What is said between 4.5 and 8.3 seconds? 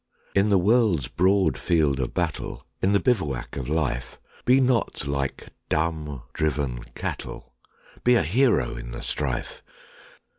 not like dumb, driven cattle! Be a